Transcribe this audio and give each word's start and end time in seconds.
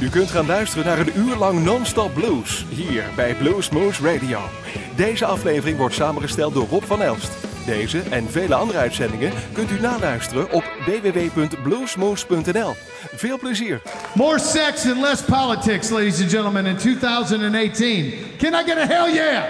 U 0.00 0.08
kunt 0.08 0.30
gaan 0.30 0.46
luisteren 0.46 0.86
naar 0.86 0.98
een 0.98 1.18
uur 1.18 1.36
lang 1.36 1.64
non-stop 1.64 2.14
blues 2.14 2.64
hier 2.68 3.04
bij 3.16 3.34
Blues 3.34 3.70
Moose 3.70 4.12
Radio. 4.12 4.40
Deze 4.96 5.24
aflevering 5.24 5.78
wordt 5.78 5.94
samengesteld 5.94 6.54
door 6.54 6.66
Rob 6.70 6.82
van 6.82 7.02
Elst. 7.02 7.32
Deze 7.66 8.02
en 8.10 8.30
vele 8.30 8.54
andere 8.54 8.78
uitzendingen 8.78 9.32
kunt 9.52 9.70
u 9.70 9.80
naluisteren 9.80 10.52
op 10.52 10.64
www.bluesmoose.nl. 10.86 12.74
Veel 13.14 13.38
plezier. 13.38 13.82
More 14.14 14.38
sex 14.38 14.86
and 14.86 15.00
less 15.00 15.22
politics, 15.22 15.90
ladies 15.90 16.20
and 16.20 16.30
gentlemen, 16.30 16.66
in 16.66 16.76
2018. 16.76 18.14
Can 18.38 18.52
I 18.54 18.62
get 18.64 18.76
a 18.76 18.86
hell 18.86 19.14
yeah? 19.14 19.44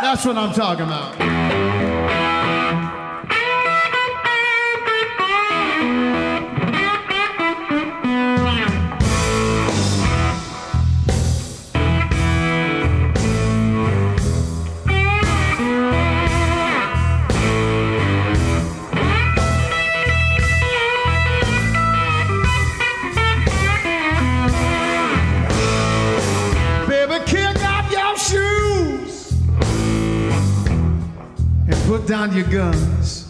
That's 0.00 0.24
what 0.24 0.36
I'm 0.36 0.52
talking 0.52 0.86
about. 0.86 1.25
Down 32.06 32.32
your 32.36 32.46
guns. 32.46 33.24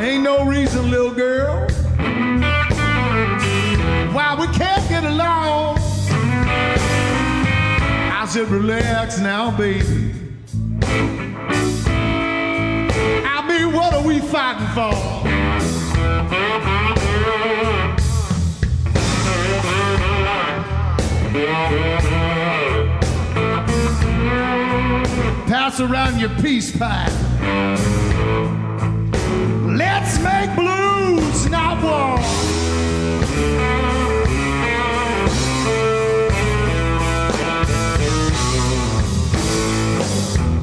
Ain't 0.00 0.22
no 0.22 0.44
reason, 0.44 0.88
little 0.88 1.12
girl, 1.12 1.66
why 4.12 4.36
we 4.38 4.46
can't 4.56 4.88
get 4.88 5.02
along. 5.02 5.78
I 8.12 8.24
said, 8.28 8.48
relax 8.48 9.18
now, 9.18 9.50
baby. 9.56 10.12
I 13.24 13.44
mean, 13.48 13.72
what 13.72 13.92
are 13.92 14.02
we 14.06 14.20
fighting 14.20 14.68
for? 14.68 14.94
Pass 25.66 25.80
around 25.80 26.20
your 26.20 26.30
peace 26.40 26.70
pipe. 26.70 27.10
Let's 29.66 30.16
make 30.20 30.54
blues, 30.54 31.50
not 31.50 31.82
war. 31.82 32.20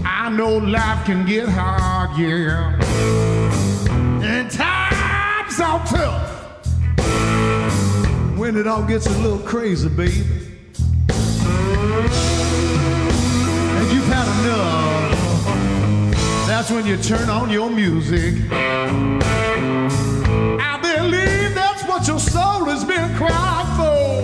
I 0.05 0.29
know 0.31 0.55
life 0.59 1.05
can 1.05 1.25
get 1.25 1.49
hard, 1.49 2.17
yeah. 2.17 2.79
And 4.23 4.49
times 4.49 5.59
are 5.59 5.85
tough. 5.85 6.29
When 8.37 8.55
it 8.55 8.67
all 8.67 8.83
gets 8.83 9.07
a 9.07 9.17
little 9.19 9.39
crazy, 9.39 9.89
baby. 9.89 10.23
And 13.75 13.91
you've 13.91 14.07
had 14.07 14.45
enough. 14.45 14.82
That's 16.63 16.71
when 16.71 16.85
you 16.87 16.95
turn 16.95 17.29
on 17.29 17.49
your 17.49 17.69
music. 17.69 18.35
I 18.49 19.19
believe 20.81 21.53
that's 21.53 21.83
what 21.83 22.07
your 22.07 22.19
soul 22.19 22.63
has 22.63 22.85
been 22.85 23.13
crying 23.17 23.67
for. 23.75 24.21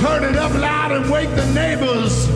Turn 0.00 0.24
it 0.24 0.36
up 0.36 0.54
loud 0.54 0.92
and 0.92 1.10
wake 1.12 1.28
the 1.34 1.44
neighbors. 1.52 2.27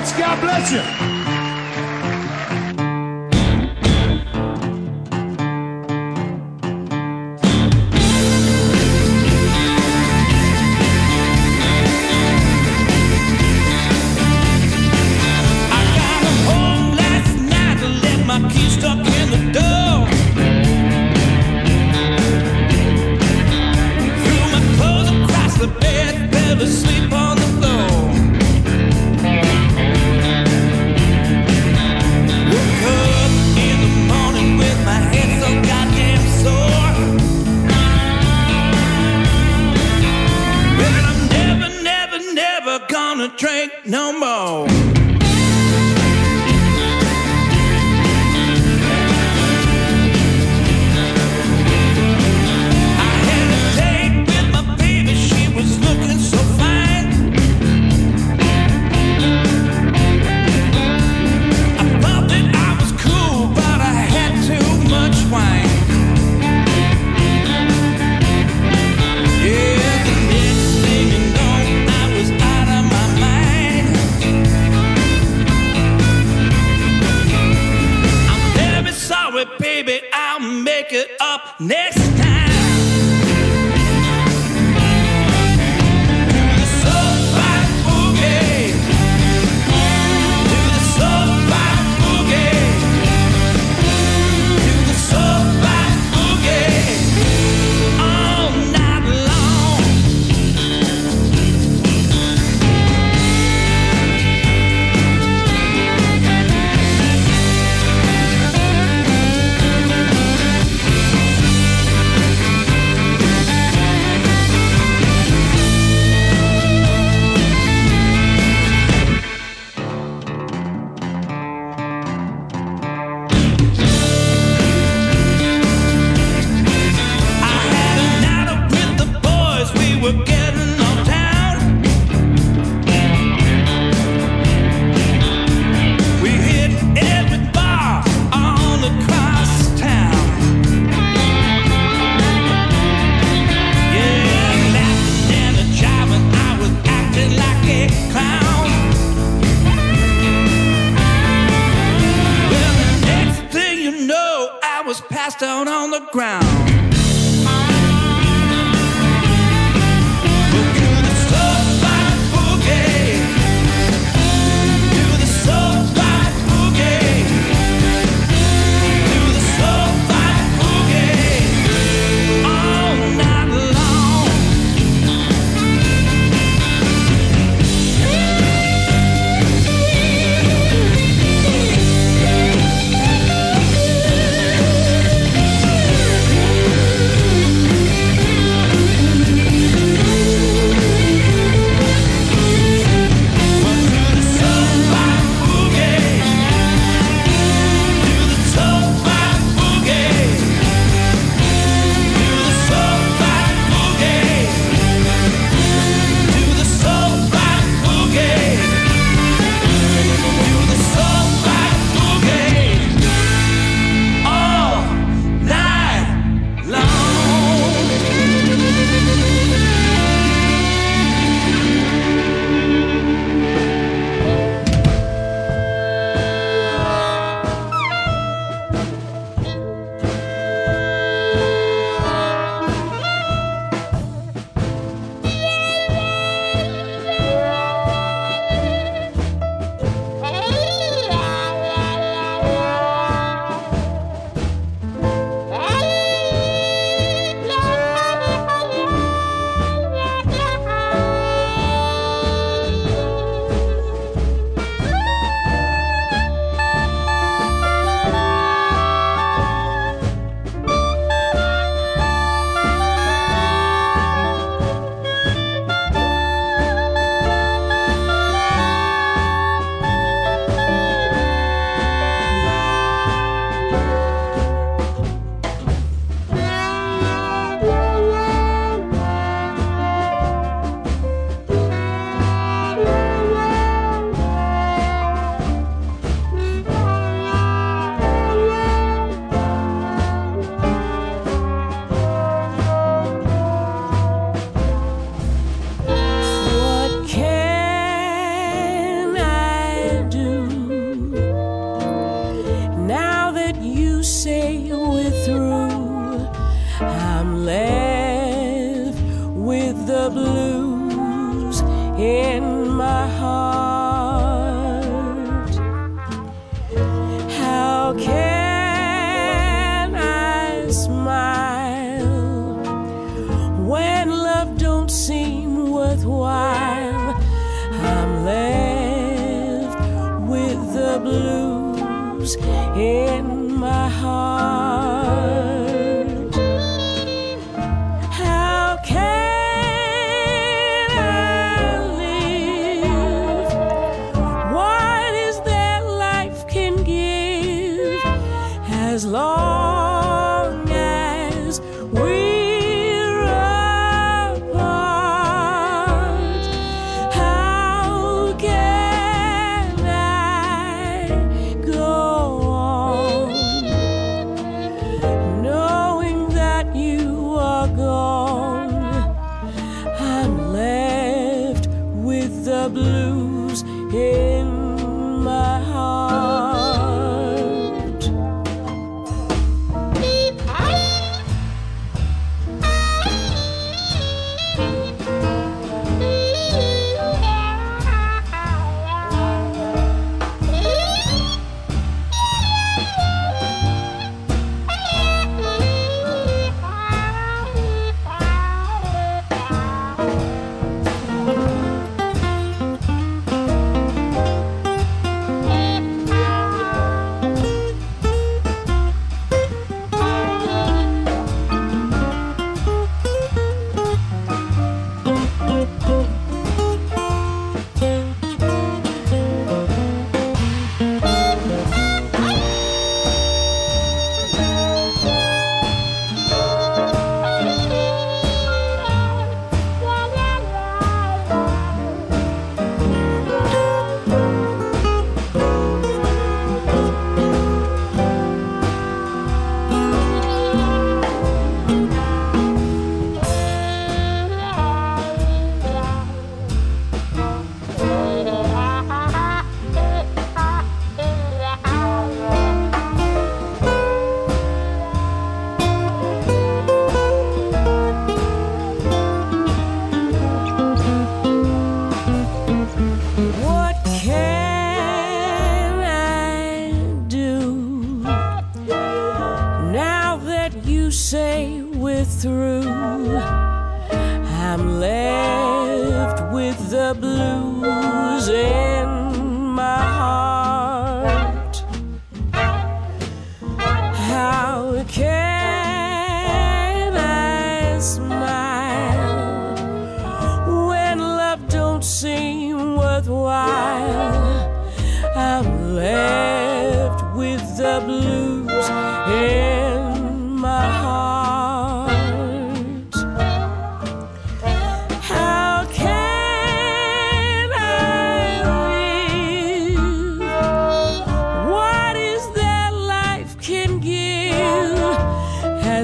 God 0.00 0.40
bless 0.40 0.72
you. 0.72 1.09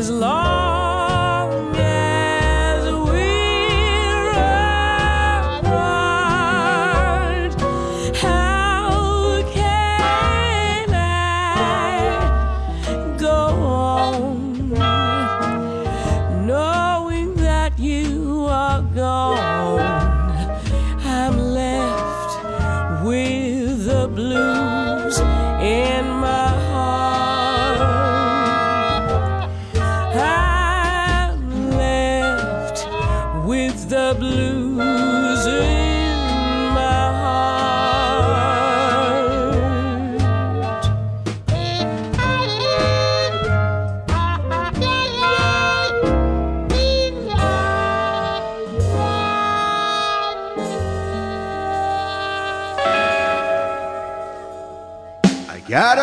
as 0.06 0.12
long 0.12 0.45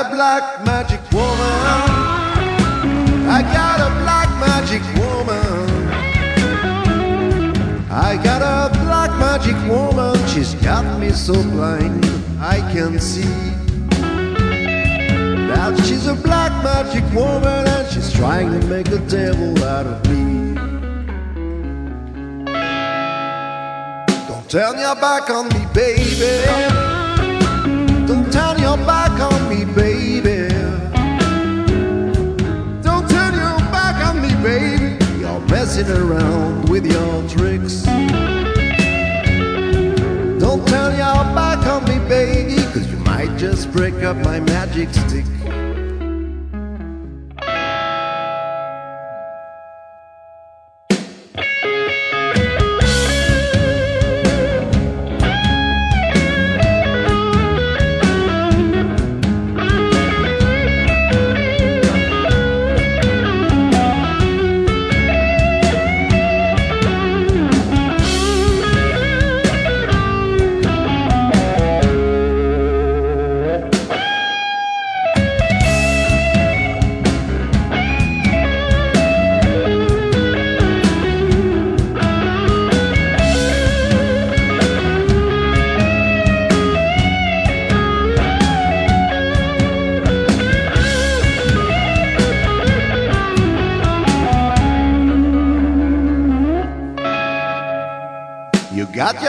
a 0.04 0.10
black 0.10 0.66
magic 0.66 1.00
woman. 1.12 1.60
I 3.30 3.42
got 3.42 3.80
a 3.80 3.89
black 4.04 4.30
magic 4.39 4.84
woman. 5.00 5.70
I 7.89 8.18
got 8.22 8.42
a 8.42 8.74
black 8.84 9.12
magic 9.20 9.56
woman. 9.70 10.16
She's 10.28 10.56
got 10.56 11.00
me 11.00 11.12
so 11.12 11.34
blind 11.34 12.06
I 12.39 12.60
can 12.74 13.00
see. 13.00 13.36
That 15.50 15.78
she's 15.86 16.08
a 16.08 16.16
black 16.16 16.52
magic 16.63 17.06
woman 17.13 17.68
and 17.68 17.88
she's 17.92 18.12
trying 18.12 18.52
to 18.60 18.68
make 18.68 18.88
a 18.88 19.00
devil 19.08 19.63
out 19.63 19.86
of 19.86 20.10
me. 20.10 20.56
Don't 24.28 24.50
turn 24.50 24.80
your 24.80 24.96
back 24.96 25.30
on 25.30 25.48
me, 25.50 25.66
baby. 25.74 26.44
Don't 28.08 28.32
turn 28.34 28.60
your 28.60 28.78
back. 28.78 29.03
messing 35.54 35.88
around 35.88 36.68
with 36.68 36.84
your 36.84 37.30
tricks. 37.30 37.84
Don't 40.44 40.68
turn 40.68 40.98
your 40.98 41.24
back 41.38 41.63
on 41.68 41.84
me, 41.84 42.00
baby, 42.10 42.56
cause 42.74 42.88
you 42.89 42.98
might 42.98 43.38
just 43.38 43.72
break 43.72 43.94
up 44.04 44.18
my 44.18 44.39
magic 44.39 44.89
stick. 44.92 45.33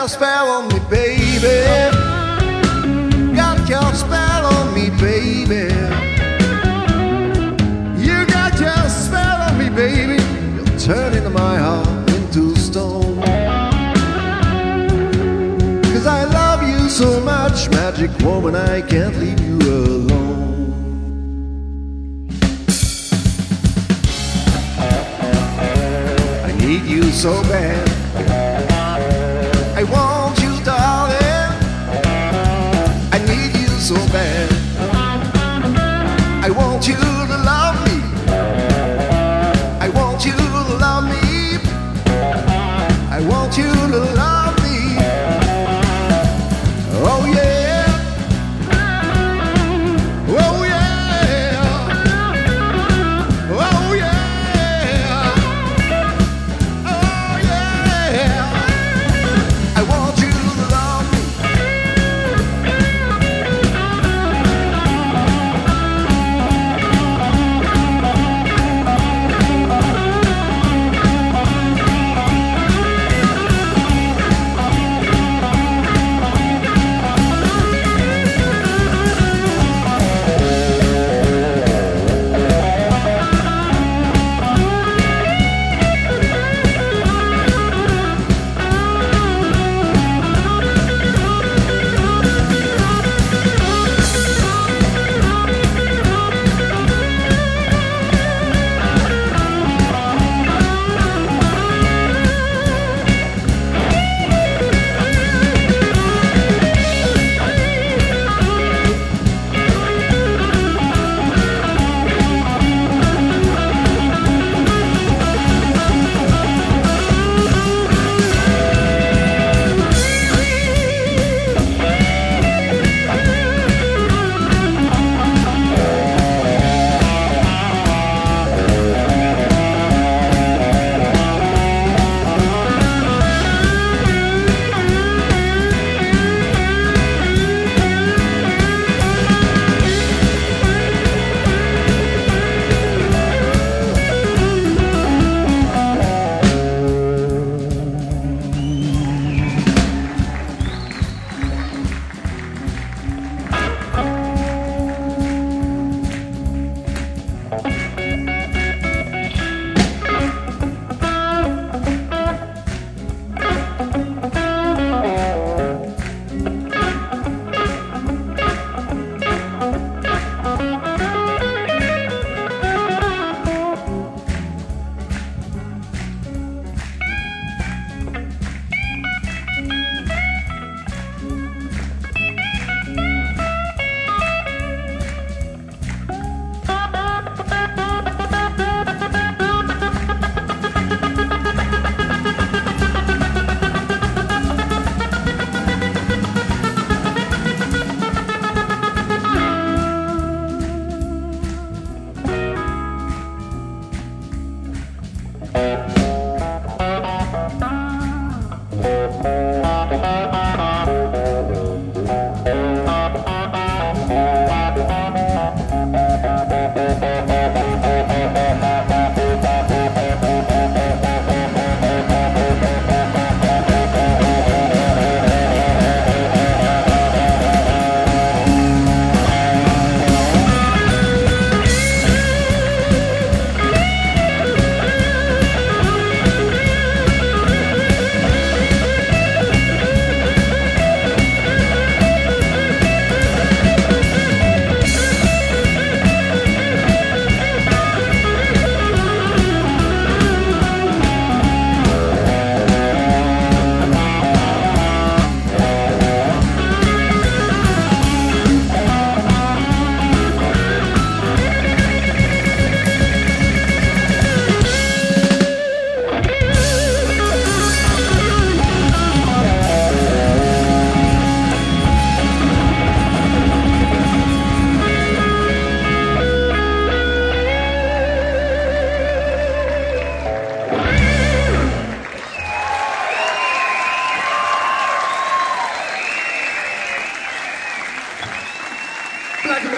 else. 0.04 0.43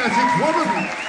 Magic 0.08 0.40
Woman. 0.40 1.05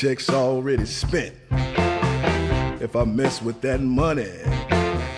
check's 0.00 0.30
already 0.30 0.86
spent. 0.86 1.34
If 2.80 2.96
I 2.96 3.04
mess 3.04 3.42
with 3.42 3.60
that 3.60 3.82
money, 3.82 4.32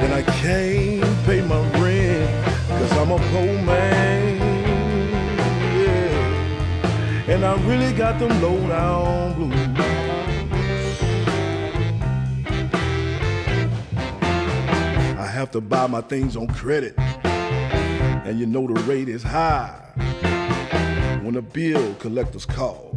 then 0.00 0.12
I 0.12 0.22
can't 0.22 1.24
pay 1.24 1.40
my 1.40 1.60
rent. 1.78 2.46
Cause 2.68 2.90
I'm 2.98 3.12
a 3.12 3.18
poor 3.30 3.62
man. 3.62 4.40
Yeah. 5.78 7.32
And 7.32 7.44
I 7.44 7.54
really 7.64 7.92
got 7.92 8.18
them 8.18 8.42
low 8.42 8.58
down 8.66 9.34
blues. 9.34 9.54
I 15.16 15.26
have 15.32 15.52
to 15.52 15.60
buy 15.60 15.86
my 15.86 16.00
things 16.00 16.36
on 16.36 16.48
credit. 16.48 16.98
And 17.24 18.36
you 18.40 18.46
know 18.46 18.66
the 18.66 18.82
rate 18.82 19.08
is 19.08 19.22
high 19.22 19.78
when 21.22 21.34
the 21.34 21.42
bill 21.42 21.94
collectors 22.00 22.44
call. 22.44 22.96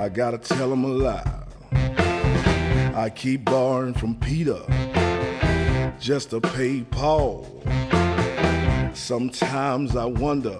I 0.00 0.08
gotta 0.08 0.38
tell 0.38 0.70
them 0.70 0.84
a 0.84 0.88
lie. 0.88 1.30
I 2.94 3.10
keep 3.14 3.44
borrowing 3.44 3.92
from 3.92 4.14
Peter 4.14 4.58
just 6.00 6.30
to 6.30 6.40
pay 6.40 6.80
Paul. 6.84 7.62
Sometimes 8.94 9.96
I 9.96 10.06
wonder 10.06 10.56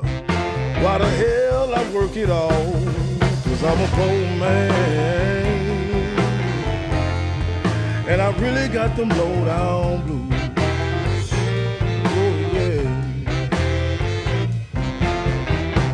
why 0.83 0.99
the 0.99 1.09
hell 1.09 1.75
I 1.75 1.91
work 1.91 2.19
it 2.19 2.29
all. 2.29 2.51
Cause 2.51 3.65
I'm 3.65 3.81
a 3.81 3.87
poor 3.93 4.27
man. 4.37 5.01
And 8.11 8.21
I 8.21 8.31
really 8.41 8.69
got 8.69 8.95
them 8.95 9.09
low 9.09 9.45
down 9.47 10.07
blues. 10.07 11.33
Oh, 12.13 12.35
yeah. 12.53 12.85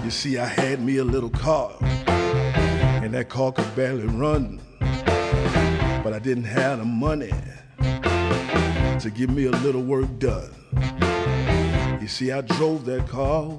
You 0.03 0.11
see, 0.11 0.37
I 0.37 0.47
had 0.47 0.83
me 0.83 0.97
a 0.97 1.05
little 1.05 1.31
car, 1.31 1.71
and 3.07 3.15
that 3.15 3.29
car 3.29 3.53
could 3.53 3.73
barely 3.77 4.05
run. 4.05 4.61
But 6.03 6.13
I 6.13 6.19
didn't 6.19 6.43
have 6.43 6.81
the 6.81 6.85
money 6.85 7.31
to 8.99 9.11
get 9.15 9.31
me 9.31 9.45
a 9.45 9.53
little 9.53 9.83
work 9.83 10.19
done. 10.19 10.51
You 12.01 12.09
see, 12.09 12.33
I 12.33 12.41
drove 12.41 12.85
that 12.87 13.07
car 13.07 13.57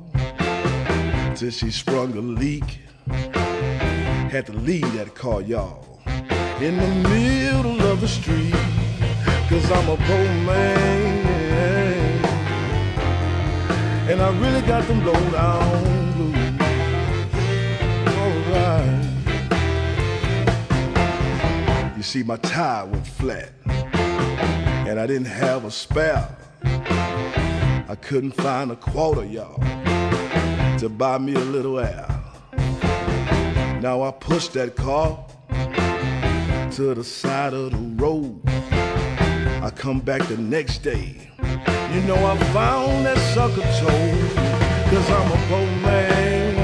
till 1.33 1.51
she 1.51 1.71
sprung 1.71 2.11
a 2.17 2.19
leak. 2.19 2.81
Had 4.29 4.47
to 4.47 4.51
leave 4.51 4.91
that 4.95 5.15
car, 5.15 5.41
y'all, 5.41 6.01
in 6.59 6.75
the 6.75 7.09
middle 7.09 7.81
of 7.83 8.01
the 8.01 8.07
street. 8.09 8.51
Cause 9.47 9.71
I'm 9.71 9.87
a 9.87 9.95
poor 9.95 10.27
man. 10.43 12.25
And 14.11 14.21
I 14.21 14.29
really 14.41 14.67
got 14.67 14.85
them 14.89 15.05
low 15.05 15.31
down 15.31 16.06
see, 22.07 22.23
my 22.23 22.37
tire 22.37 22.85
went 22.85 23.05
flat. 23.05 23.51
And 23.65 24.97
I 24.97 25.05
didn't 25.05 25.27
have 25.27 25.65
a 25.65 25.71
spare. 25.71 26.29
I 26.63 27.97
couldn't 27.99 28.31
find 28.31 28.71
a 28.71 28.77
quarter, 28.77 29.25
y'all, 29.25 29.59
to 30.79 30.87
buy 30.87 31.17
me 31.17 31.33
a 31.33 31.39
little 31.39 31.79
air. 31.79 32.07
Now 33.81 34.03
I 34.03 34.11
pushed 34.11 34.53
that 34.53 34.77
car 34.77 35.25
to 36.71 36.93
the 36.93 37.03
side 37.03 37.53
of 37.53 37.71
the 37.71 38.03
road. 38.03 38.41
I 38.47 39.69
come 39.75 39.99
back 39.99 40.25
the 40.29 40.37
next 40.37 40.79
day. 40.79 41.29
You 41.93 42.01
know 42.03 42.15
I 42.25 42.37
found 42.53 43.05
that 43.05 43.17
sucker 43.33 43.67
towed, 43.79 44.35
cause 44.89 45.09
I'm 45.11 45.31
a 45.31 45.47
poor 45.49 45.65
man. 45.83 46.55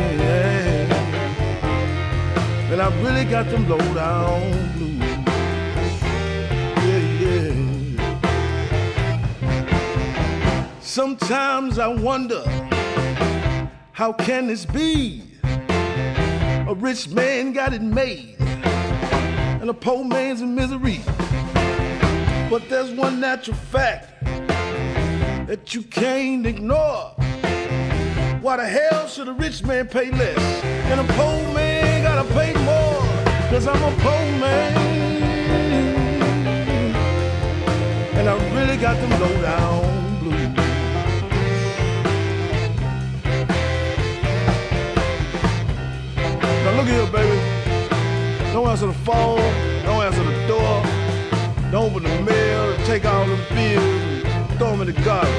And 2.72 2.82
I 2.82 3.02
really 3.04 3.26
got 3.26 3.50
them 3.50 3.68
low 3.68 3.94
down 3.94 4.83
Sometimes 10.94 11.80
I 11.80 11.88
wonder, 11.88 12.44
how 13.94 14.14
can 14.14 14.46
this 14.46 14.64
be? 14.64 15.24
A 15.44 16.76
rich 16.78 17.10
man 17.10 17.52
got 17.52 17.74
it 17.74 17.82
made, 17.82 18.36
and 18.40 19.72
a 19.72 19.74
poor 19.74 20.04
man's 20.04 20.42
in 20.42 20.54
misery. 20.54 21.02
But 22.48 22.70
there's 22.70 22.92
one 22.92 23.20
natural 23.20 23.58
fact 23.58 24.24
that 25.48 25.74
you 25.74 25.82
can't 25.82 26.46
ignore. 26.46 27.16
Why 28.44 28.58
the 28.58 28.68
hell 28.68 29.08
should 29.08 29.28
a 29.28 29.34
rich 29.34 29.64
man 29.64 29.88
pay 29.88 30.12
less 30.12 30.64
and 30.64 31.00
a 31.00 31.14
poor 31.14 31.54
man 31.56 32.04
gotta 32.04 32.32
pay 32.36 32.54
more? 32.54 33.02
Cause 33.50 33.66
I'm 33.66 33.82
a 33.82 33.98
poor 33.98 34.26
man. 34.40 34.78
And 38.16 38.30
I 38.30 38.54
really 38.54 38.78
got 38.78 38.96
them 38.98 39.10
low 39.20 39.42
down 39.42 40.03
Now 46.74 46.80
look 46.80 46.88
here, 46.88 47.06
baby. 47.12 47.38
Don't 48.52 48.68
answer 48.68 48.88
the 48.88 48.94
phone. 49.06 49.38
Don't 49.86 50.02
answer 50.02 50.24
the 50.24 50.48
door. 50.48 50.82
Don't 51.70 51.92
open 51.92 52.02
the 52.02 52.22
mail. 52.24 52.76
Take 52.88 53.06
all 53.06 53.28
the 53.28 53.38
bills 53.54 54.04
throw 54.58 54.72
them 54.72 54.88
in 54.88 54.96
the 54.96 55.02
garbage. 55.04 55.30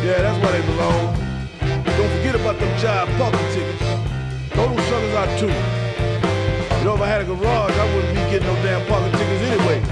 Yeah, 0.00 0.22
that's 0.22 0.38
where 0.42 0.52
they 0.52 0.64
belong. 0.64 1.12
Don't 1.84 2.12
forget 2.16 2.34
about 2.34 2.58
them 2.58 2.70
job 2.78 3.08
parking 3.18 3.48
tickets. 3.52 3.84
Throw 4.54 4.68
them 4.72 4.78
suckers 4.88 5.14
out 5.20 5.30
too. 5.38 5.52
You 6.78 6.84
know, 6.84 6.94
if 6.94 7.02
I 7.02 7.08
had 7.08 7.20
a 7.20 7.24
garage, 7.24 7.76
I 7.76 7.94
wouldn't 7.94 8.14
be 8.14 8.20
getting 8.30 8.48
no 8.48 8.54
damn 8.62 8.86
parking 8.86 9.12
tickets 9.18 9.42
anyway. 9.52 9.82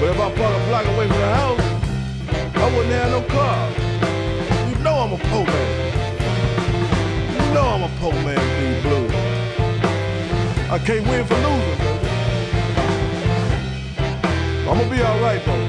But 0.00 0.10
if 0.12 0.20
I 0.20 0.28
park 0.36 0.52
a 0.52 0.66
block 0.68 0.84
away 0.84 1.08
from 1.08 1.16
the 1.16 1.32
house, 1.40 1.64
I 2.60 2.76
wouldn't 2.76 2.92
have 2.92 3.10
no 3.10 3.22
car. 3.32 3.56
You 4.68 4.76
know 4.84 4.96
I'm 5.00 5.12
a 5.12 5.18
poor 5.30 5.46
man. 5.46 5.68
You 7.32 7.54
know 7.54 7.66
I'm 7.74 7.82
a 7.84 7.90
poor 8.00 8.12
man, 8.12 8.42
B 8.58 8.88
Blue. 8.88 9.25
I 10.76 10.78
can't 10.80 11.08
win 11.08 11.24
for 11.24 11.34
losing. 11.36 11.80
I'm 14.68 14.76
gonna 14.76 14.90
be 14.90 15.02
alright 15.02 15.42
though. 15.46 15.65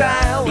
Child 0.00 0.49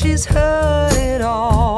she's 0.00 0.24
heard 0.24 0.94
it 0.94 1.20
all 1.20 1.69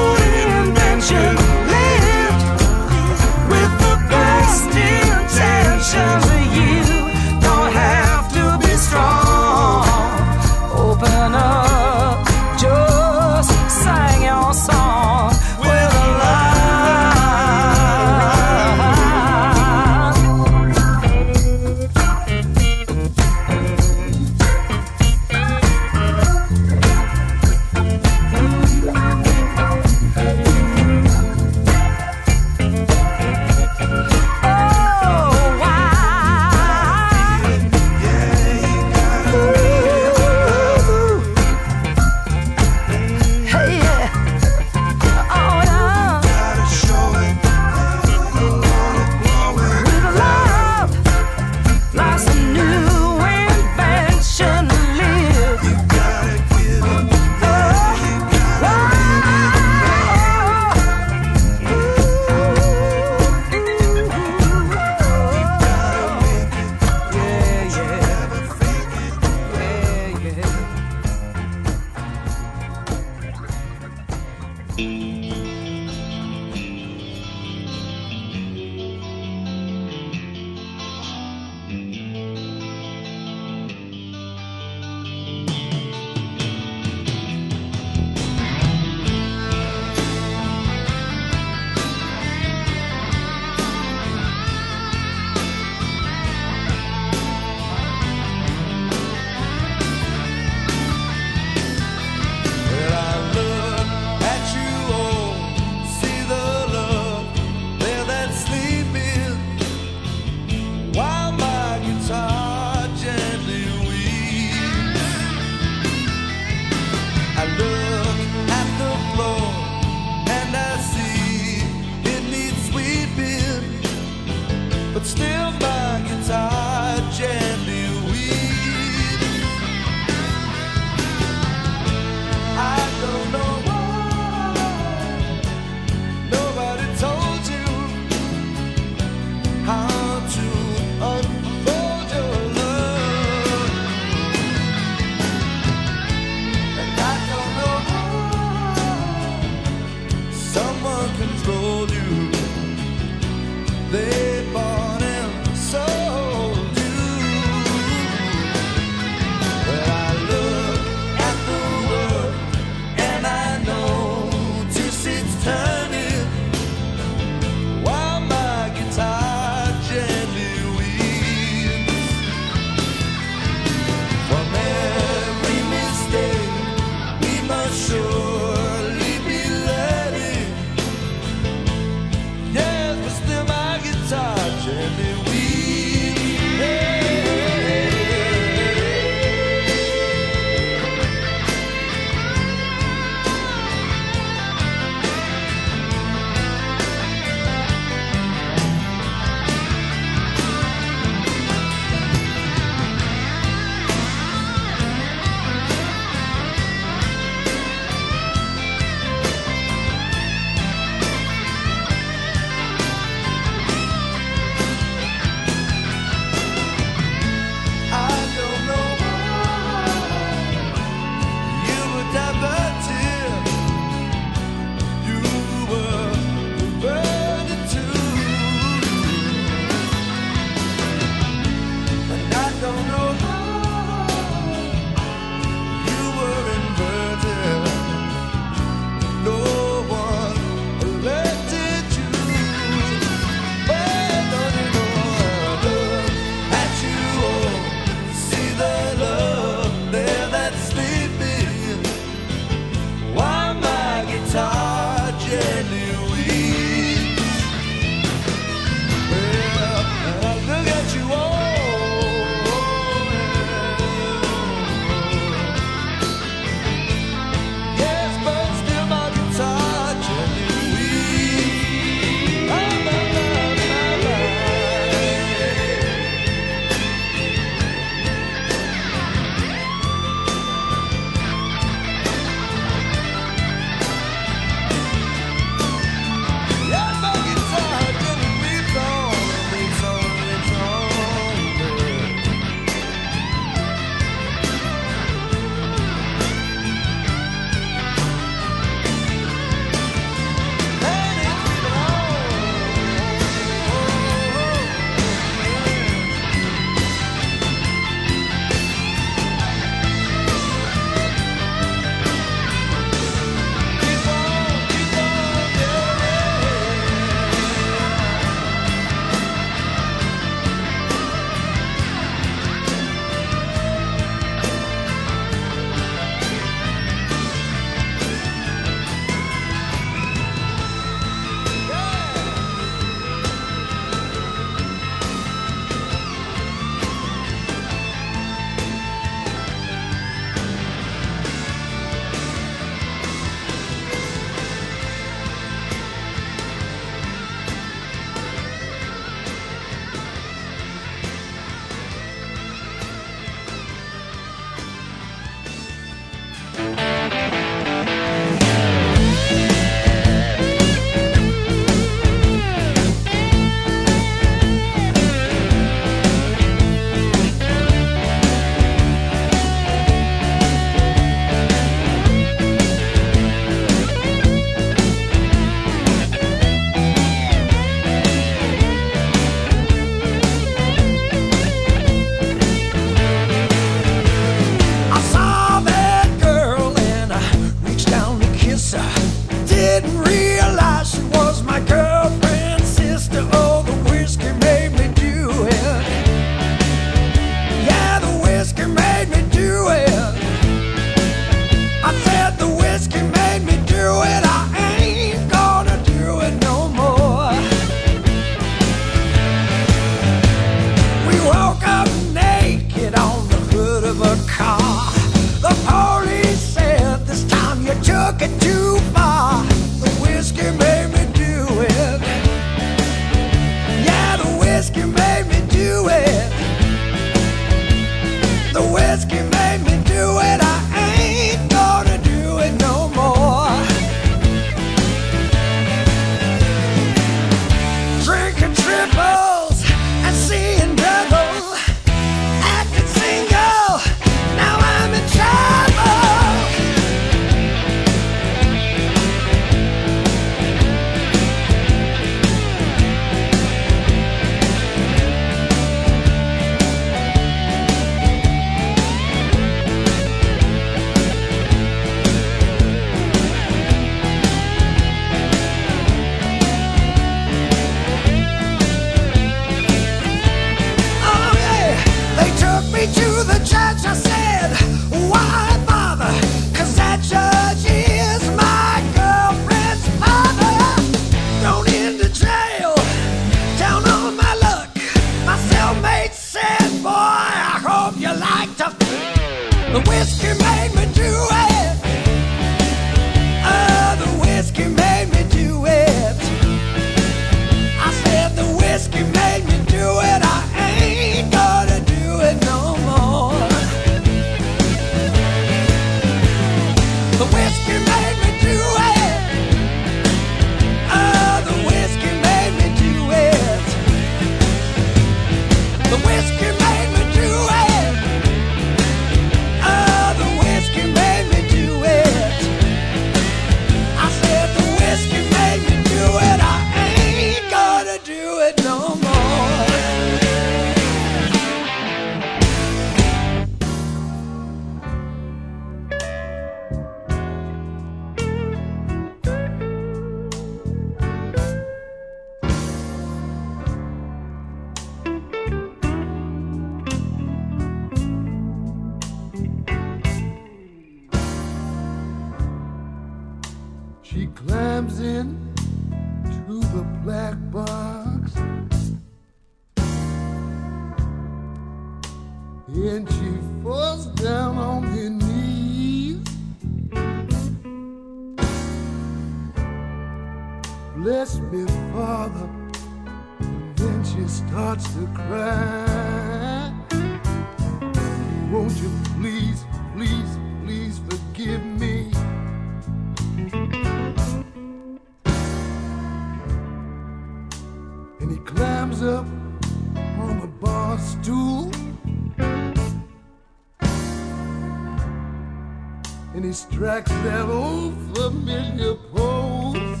He 596.50 596.54
strikes 596.54 597.12
that 597.22 597.48
old 597.48 597.94
familiar 598.12 598.96
pose 599.14 600.00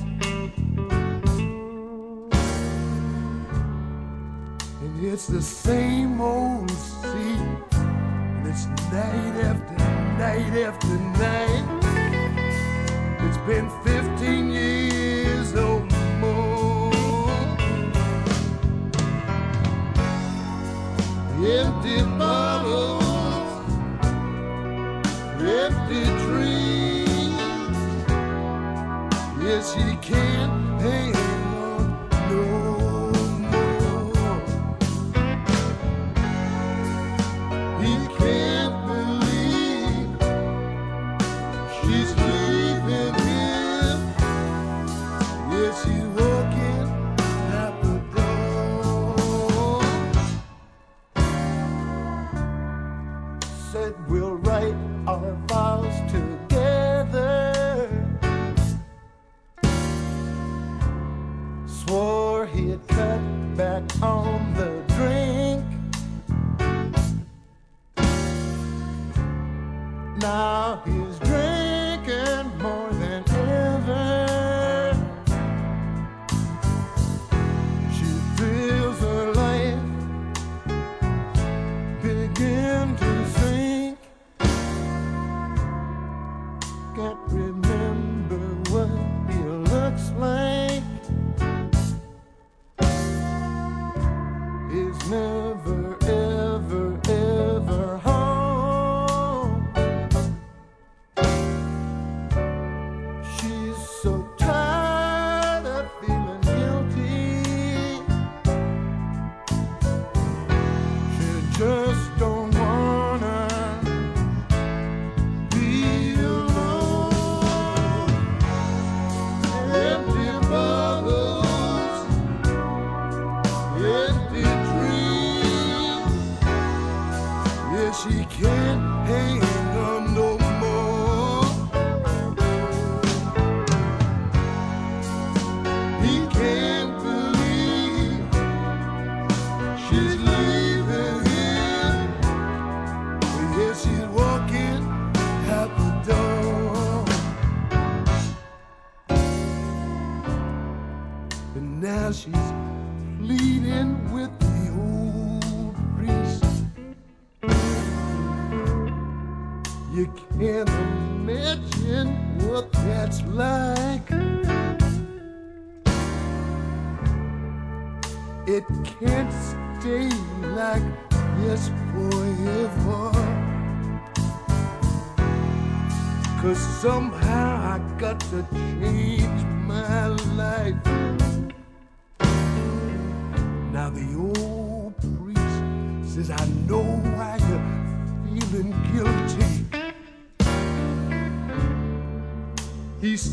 And 4.82 5.04
it's 5.04 5.28
the 5.28 5.40
same 5.42 6.20
old 6.20 6.68
scene 6.68 7.56
And 7.70 8.48
it's 8.48 8.66
night 8.90 9.36
after 9.48 9.76
night 10.18 10.54
after 10.66 10.98
night. 11.22 11.66
It's 13.28 13.38
been 13.46 13.70
15 13.84 14.50
years 14.50 15.54
or 15.54 15.78
more. 16.18 16.90
Empty 21.46 22.02
bar 22.18 22.49
is. 29.50 29.89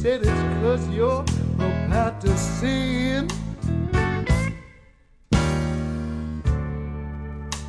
said 0.01 0.21
it's 0.21 0.41
cause 0.61 0.87
you're 0.89 1.25
about 1.57 2.21
to 2.21 2.37
sin. 2.37 3.27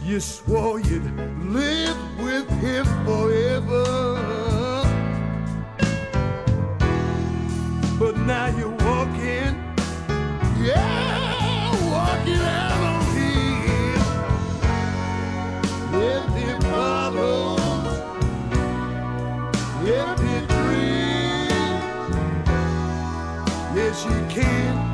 You 0.05 0.21
swore 0.21 0.79
you'd 0.79 1.11
live 1.47 1.97
with 2.19 2.47
him 2.61 2.85
forever. 3.07 3.87
But 7.99 8.19
now 8.19 8.49
you 8.59 8.78
here. 24.39 24.88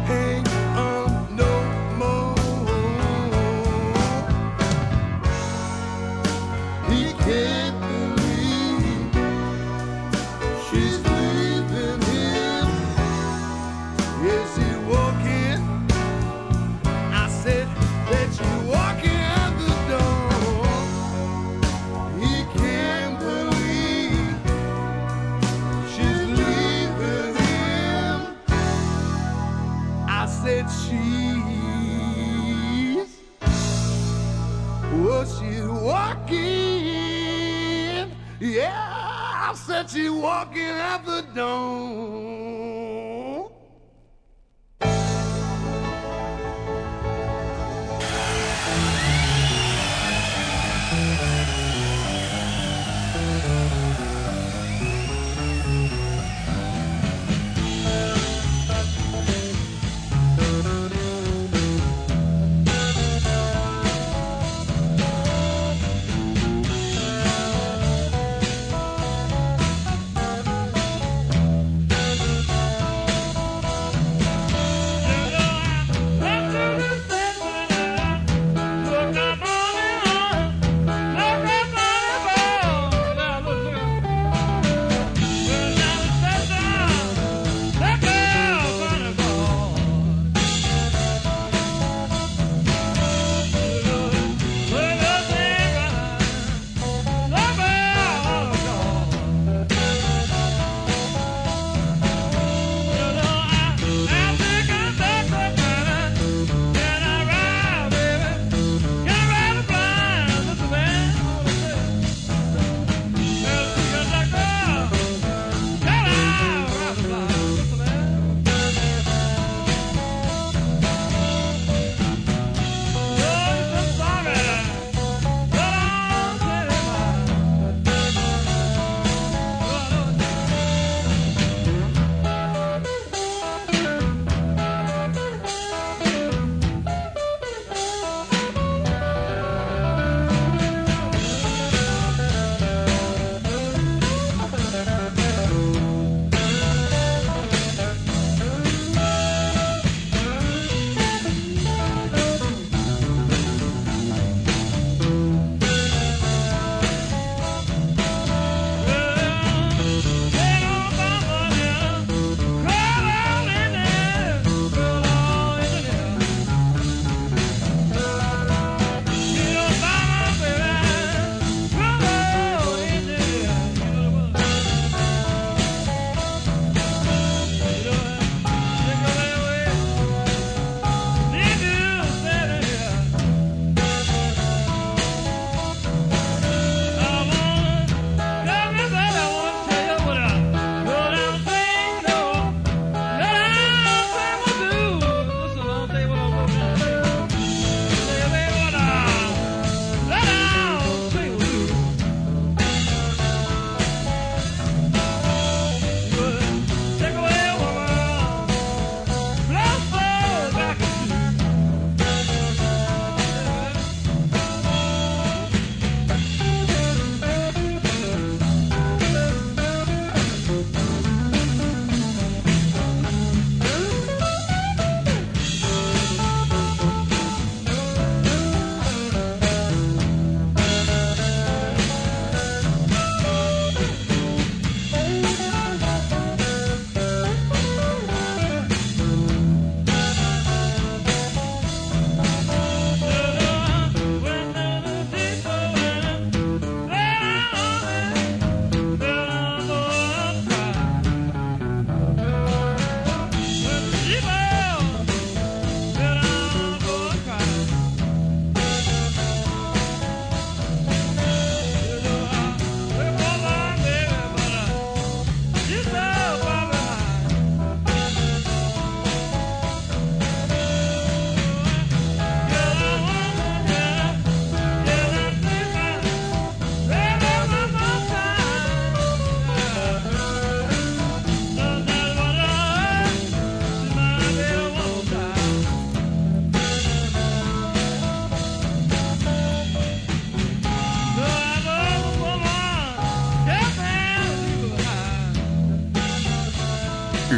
that 39.74 39.90
she 39.90 40.08
walking 40.08 40.62
out 40.62 41.04
the 41.04 41.22
door. 41.34 42.23